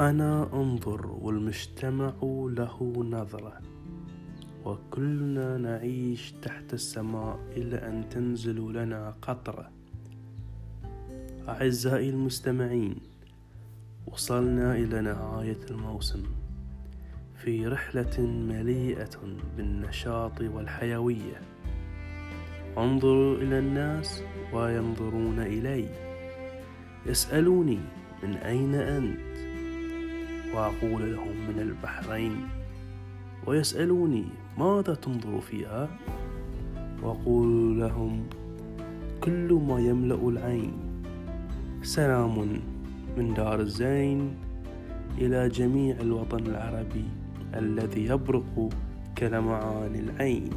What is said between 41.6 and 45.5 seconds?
سلام من دار الزين إلى